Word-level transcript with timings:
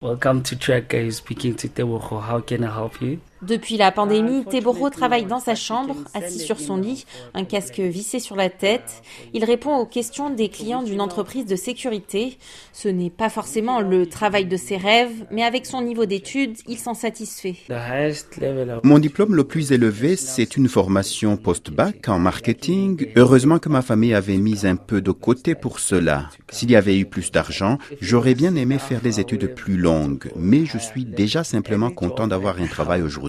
Welcome 0.00 0.44
to 0.44 0.54
Track 0.54 0.94
speaking 1.10 1.56
to 1.56 1.68
Tewoko. 1.68 2.22
How 2.22 2.38
can 2.38 2.62
I 2.62 2.72
help 2.72 3.02
you? 3.02 3.20
Depuis 3.42 3.76
la 3.76 3.92
pandémie, 3.92 4.44
Teboro 4.44 4.90
travaille 4.90 5.24
dans 5.24 5.38
sa 5.38 5.54
chambre, 5.54 5.94
assis 6.12 6.40
sur 6.40 6.58
son 6.58 6.76
lit, 6.76 7.04
un 7.34 7.44
casque 7.44 7.78
vissé 7.78 8.18
sur 8.18 8.34
la 8.34 8.50
tête. 8.50 9.02
Il 9.32 9.44
répond 9.44 9.76
aux 9.76 9.86
questions 9.86 10.30
des 10.30 10.48
clients 10.48 10.82
d'une 10.82 11.00
entreprise 11.00 11.46
de 11.46 11.54
sécurité. 11.54 12.36
Ce 12.72 12.88
n'est 12.88 13.10
pas 13.10 13.28
forcément 13.28 13.80
le 13.80 14.06
travail 14.06 14.46
de 14.46 14.56
ses 14.56 14.76
rêves, 14.76 15.24
mais 15.30 15.44
avec 15.44 15.66
son 15.66 15.82
niveau 15.82 16.04
d'études, 16.04 16.56
il 16.66 16.78
s'en 16.78 16.94
satisfait. 16.94 17.54
Mon 18.82 18.98
diplôme 18.98 19.36
le 19.36 19.44
plus 19.44 19.70
élevé, 19.70 20.16
c'est 20.16 20.56
une 20.56 20.68
formation 20.68 21.36
post-bac 21.36 22.08
en 22.08 22.18
marketing. 22.18 23.06
Heureusement 23.14 23.60
que 23.60 23.68
ma 23.68 23.82
famille 23.82 24.14
avait 24.14 24.38
mis 24.38 24.66
un 24.66 24.76
peu 24.76 25.00
de 25.00 25.12
côté 25.12 25.54
pour 25.54 25.78
cela. 25.78 26.28
S'il 26.50 26.72
y 26.72 26.76
avait 26.76 26.98
eu 26.98 27.04
plus 27.04 27.30
d'argent, 27.30 27.78
j'aurais 28.00 28.34
bien 28.34 28.56
aimé 28.56 28.78
faire 28.78 29.00
des 29.00 29.20
études 29.20 29.54
plus 29.54 29.76
longues, 29.76 30.32
mais 30.34 30.66
je 30.66 30.78
suis 30.78 31.04
déjà 31.04 31.44
simplement 31.44 31.90
content 31.90 32.26
d'avoir 32.26 32.58
un 32.60 32.66
travail 32.66 33.02
aujourd'hui 33.02 33.27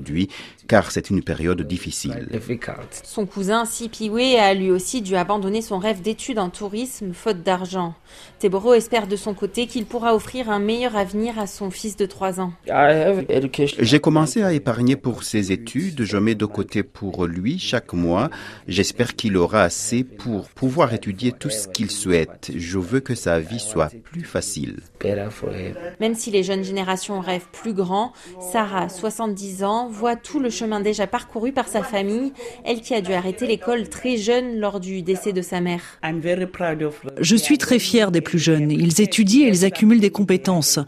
car 0.67 0.91
c'est 0.91 1.09
une 1.09 1.23
période 1.23 1.62
difficile. 1.62 2.27
Son 3.03 3.26
cousin 3.26 3.66
Sipiwe 3.66 4.38
a 4.39 4.53
lui 4.53 4.72
aussi 4.72 5.02
dû 5.02 5.16
abandonner 5.16 5.62
son 5.62 5.80
rêve 5.80 6.02
d'études 6.02 6.39
en 6.39 6.49
tourisme 6.49 7.13
faute 7.13 7.44
d'argent. 7.44 7.95
Teboro 8.39 8.73
espère 8.73 9.08
de 9.08 9.16
son 9.16 9.34
côté 9.34 9.67
qu'il 9.67 9.85
pourra 9.85 10.16
offrir 10.16 10.49
un 10.49 10.59
meilleur 10.59 10.95
avenir 10.95 11.39
à 11.39 11.48
son 11.48 11.72
fils 11.72 11.98
de 11.98 12.05
3 12.05 12.39
ans. 12.39 12.53
J'ai 13.80 13.99
commencé 13.99 14.44
à 14.44 14.53
épargner 14.53 14.95
pour 14.95 15.23
ses 15.23 15.52
études, 15.52 16.03
je 16.03 16.17
mets 16.17 16.36
de 16.36 16.45
côté 16.45 16.84
pour 16.84 17.25
lui 17.25 17.59
chaque 17.59 17.94
mois. 17.94 18.30
J'espère 18.67 19.16
qu'il 19.16 19.38
aura 19.38 19.63
assez 19.63 20.03
pour 20.03 20.50
pouvoir 20.50 20.94
étudier 20.94 21.31
tout 21.31 21.50
ce 21.50 21.67
qu'il 21.67 21.91
souhaite. 21.91 22.52
Je 22.55 22.80
veux 22.80 23.00
que 23.00 23.16
sa 23.16 23.39
vie 23.39 23.59
soit 23.59 23.91
plus 24.03 24.23
facile. 24.23 24.77
Même 26.00 26.16
si 26.16 26.31
les 26.31 26.44
jeunes 26.44 26.63
générations 26.63 27.20
rêvent 27.20 27.50
plus 27.52 27.73
grand, 27.73 28.13
Sarah, 28.39 28.89
70 28.89 29.63
ans, 29.63 29.89
voit 29.90 30.16
tout 30.16 30.40
le 30.40 30.50
chemin 30.50 30.80
déjà 30.80 31.08
parcouru 31.08 31.52
par 31.52 31.68
sa 31.68 31.84
famille, 31.84 32.34
elle 32.66 32.82
qui 32.82 32.94
a 32.94 33.02
dû 33.02 33.14
arrêter 33.14 33.48
l'école 33.48 33.90
très 33.90 34.18
jeune 34.18 34.59
lors 34.59 34.80
du 34.80 35.02
décès 35.02 35.34
de 35.34 35.42
sa 35.42 35.62
mère. 35.62 35.81
Je 37.20 37.36
suis 37.36 37.58
très 37.58 37.80
fière 37.80 38.12
des 38.12 38.22
plus 38.22 38.40
jeunes. 38.40 38.72
Ils 38.72 39.02
étudient 39.02 39.48
et 39.48 39.50
ils 39.50 39.66
accumulent 39.66 40.00
des 40.00 40.09
compétences. 40.09 40.80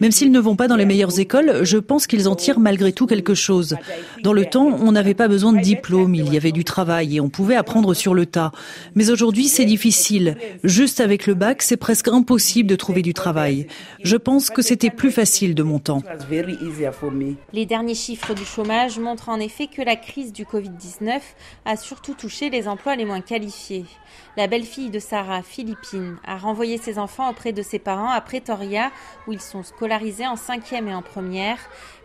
Même 0.00 0.12
s'ils 0.12 0.30
ne 0.30 0.40
vont 0.40 0.56
pas 0.56 0.68
dans 0.68 0.76
les 0.76 0.86
meilleures 0.86 1.18
écoles, 1.18 1.60
je 1.62 1.78
pense 1.78 2.06
qu'ils 2.06 2.28
en 2.28 2.36
tirent 2.36 2.60
malgré 2.60 2.92
tout 2.92 3.06
quelque 3.06 3.34
chose. 3.34 3.76
Dans 4.22 4.32
le 4.32 4.44
temps, 4.44 4.66
on 4.66 4.92
n'avait 4.92 5.14
pas 5.14 5.28
besoin 5.28 5.52
de 5.52 5.60
diplôme, 5.60 6.14
il 6.14 6.32
y 6.32 6.36
avait 6.36 6.52
du 6.52 6.64
travail 6.64 7.16
et 7.16 7.20
on 7.20 7.28
pouvait 7.28 7.56
apprendre 7.56 7.94
sur 7.94 8.14
le 8.14 8.26
tas. 8.26 8.52
Mais 8.94 9.10
aujourd'hui, 9.10 9.48
c'est 9.48 9.64
difficile. 9.64 10.36
Juste 10.64 11.00
avec 11.00 11.26
le 11.26 11.34
bac, 11.34 11.62
c'est 11.62 11.76
presque 11.76 12.08
impossible 12.08 12.68
de 12.68 12.76
trouver 12.76 13.02
du 13.02 13.14
travail. 13.14 13.66
Je 14.02 14.16
pense 14.16 14.50
que 14.50 14.62
c'était 14.62 14.90
plus 14.90 15.10
facile 15.10 15.54
de 15.54 15.62
mon 15.62 15.78
temps. 15.78 16.02
Les 17.52 17.66
derniers 17.66 17.94
chiffres 17.94 18.34
du 18.34 18.44
chômage 18.50 18.98
montrent 18.98 19.28
en 19.28 19.38
effet 19.38 19.68
que 19.68 19.80
la 19.80 19.94
crise 19.94 20.32
du 20.32 20.44
Covid-19 20.44 21.20
a 21.64 21.76
surtout 21.76 22.14
touché 22.14 22.50
les 22.50 22.66
emplois 22.66 22.96
les 22.96 23.04
moins 23.04 23.20
qualifiés. 23.20 23.84
La 24.36 24.48
belle-fille 24.48 24.90
de 24.90 24.98
Sarah, 24.98 25.42
Philippine, 25.42 26.16
a 26.26 26.36
renvoyé 26.36 26.76
ses 26.76 26.98
enfants 26.98 27.30
auprès 27.30 27.52
de 27.52 27.62
ses 27.62 27.78
parents 27.78 28.10
à 28.10 28.20
Pretoria, 28.20 28.90
où 29.28 29.32
ils 29.32 29.40
sont 29.40 29.62
scolarisés 29.62 30.26
en 30.26 30.34
cinquième 30.34 30.88
et 30.88 30.94
en 30.94 31.02
première, 31.02 31.58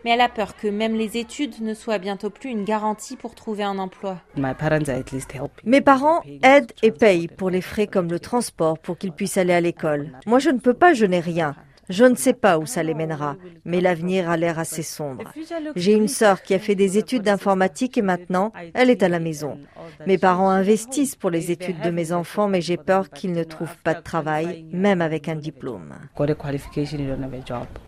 mais 0.04 0.10
elle 0.12 0.20
a 0.20 0.28
peur 0.28 0.56
que 0.56 0.68
même 0.68 0.94
les 0.94 1.16
études 1.16 1.60
ne 1.60 1.74
soient 1.74 1.98
bientôt 1.98 2.30
plus 2.30 2.50
une 2.50 2.64
garantie 2.64 3.16
pour 3.16 3.34
trouver 3.34 3.64
un 3.64 3.78
emploi. 3.78 4.18
Mes 4.36 5.80
parents 5.80 6.22
aident 6.42 6.72
et 6.82 6.92
payent 6.92 7.28
pour 7.28 7.50
les 7.50 7.60
frais 7.60 7.88
comme 7.88 8.08
le 8.08 8.20
transport 8.20 8.78
pour 8.78 8.98
qu'ils 8.98 9.12
puissent 9.12 9.36
aller 9.36 9.52
à 9.52 9.60
l'école. 9.60 10.12
Moi, 10.26 10.38
je 10.38 10.50
ne 10.50 10.58
peux 10.58 10.74
pas, 10.74 10.94
je 10.94 11.06
n'ai 11.06 11.20
rien. 11.20 11.56
Je 11.88 12.04
ne 12.04 12.16
sais 12.16 12.32
pas 12.32 12.58
où 12.58 12.66
ça 12.66 12.82
les 12.82 12.94
mènera, 12.94 13.36
mais 13.64 13.80
l'avenir 13.80 14.28
a 14.28 14.36
l'air 14.36 14.58
assez 14.58 14.82
sombre. 14.82 15.32
J'ai 15.76 15.92
une 15.92 16.08
sœur 16.08 16.42
qui 16.42 16.54
a 16.54 16.58
fait 16.58 16.74
des 16.74 16.98
études 16.98 17.22
d'informatique 17.22 17.96
et 17.96 18.02
maintenant, 18.02 18.52
elle 18.74 18.90
est 18.90 19.02
à 19.02 19.08
la 19.08 19.20
maison. 19.20 19.58
Mes 20.06 20.18
parents 20.18 20.50
investissent 20.50 21.14
pour 21.14 21.30
les 21.30 21.50
études 21.50 21.80
de 21.80 21.90
mes 21.90 22.12
enfants, 22.12 22.48
mais 22.48 22.60
j'ai 22.60 22.76
peur 22.76 23.10
qu'ils 23.10 23.32
ne 23.32 23.44
trouvent 23.44 23.76
pas 23.84 23.94
de 23.94 24.02
travail, 24.02 24.66
même 24.72 25.00
avec 25.00 25.28
un 25.28 25.36
diplôme. 25.36 25.94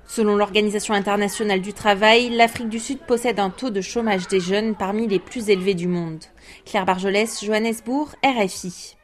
Selon 0.06 0.36
l'Organisation 0.36 0.94
internationale 0.94 1.60
du 1.60 1.72
travail, 1.72 2.30
l'Afrique 2.30 2.68
du 2.68 2.78
Sud 2.78 2.98
possède 3.00 3.40
un 3.40 3.50
taux 3.50 3.70
de 3.70 3.80
chômage 3.80 4.28
des 4.28 4.40
jeunes 4.40 4.74
parmi 4.74 5.06
les 5.08 5.18
plus 5.18 5.50
élevés 5.50 5.74
du 5.74 5.88
monde. 5.88 6.24
Claire 6.64 6.86
Barjolès, 6.86 7.44
Johannesburg, 7.44 8.14
RFI. 8.24 8.97